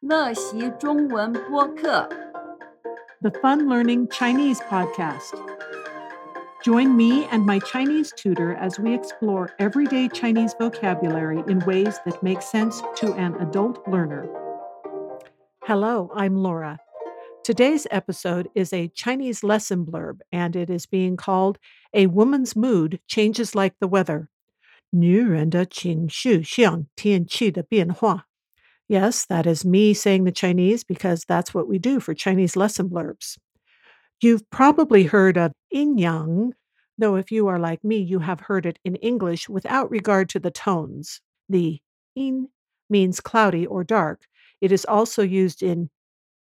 [0.00, 2.08] 乐习中文播客
[3.24, 5.32] the Fun Learning Chinese podcast.
[6.62, 12.22] Join me and my Chinese tutor as we explore everyday Chinese vocabulary in ways that
[12.22, 14.28] make sense to an adult learner.
[15.62, 16.78] Hello, I'm Laura.
[17.42, 21.58] Today's episode is a Chinese lesson blurb, and it is being called
[21.94, 24.28] A Woman's Mood Changes Like the Weather.
[24.90, 28.26] 女人的情绪像天气的变化。
[28.89, 32.89] Yes, that is me saying the Chinese because that's what we do for Chinese lesson
[32.89, 33.37] blurbs.
[34.21, 36.53] You've probably heard of yin yang,
[36.97, 40.39] though if you are like me, you have heard it in English without regard to
[40.39, 41.21] the tones.
[41.49, 41.81] The
[42.15, 42.49] yin
[42.89, 44.27] means cloudy or dark.
[44.61, 45.89] It is also used in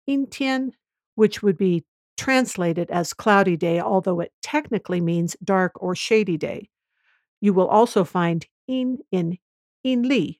[0.09, 0.71] yintian,
[1.15, 1.85] which would be
[2.17, 6.69] translated as cloudy day, although it technically means dark or shady day.
[7.41, 9.37] You will also find in in
[9.83, 10.39] in li,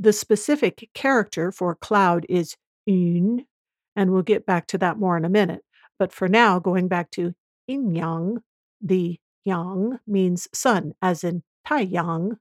[0.00, 2.56] the specific character for cloud is
[2.86, 3.44] yun,
[3.94, 5.62] and we'll get back to that more in a minute.
[5.98, 7.34] But for now, going back to
[7.66, 8.38] yin yang,
[8.80, 12.38] the yang means sun, as in tai yang.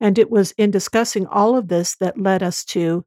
[0.00, 3.04] And it was in discussing all of this that led us to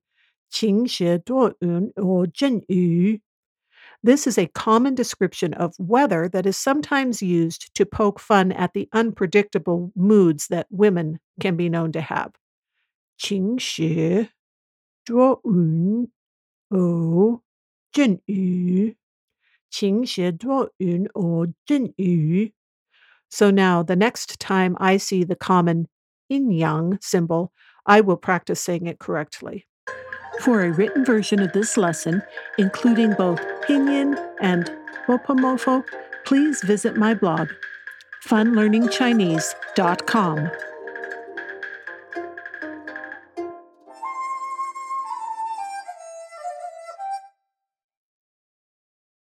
[0.51, 3.19] qing xie duo yun or zhen yu.
[4.03, 8.73] This is a common description of weather that is sometimes used to poke fun at
[8.73, 12.33] the unpredictable moods that women can be known to have.
[13.17, 14.29] 晴时，
[15.05, 16.09] 多云
[16.69, 17.43] 偶
[17.91, 18.95] 阵雨。
[19.73, 20.05] Qing
[21.15, 22.51] or Jin Yu.
[23.27, 25.87] So now, the next time I see the common
[26.29, 27.51] yin yang symbol,
[27.83, 29.65] I will practice saying it correctly.
[30.41, 32.21] For a written version of this lesson,
[32.59, 34.69] including both pinyin and
[35.07, 35.83] bopomofo,
[36.23, 37.49] please visit my blog,
[38.27, 40.51] funlearningchinese.com.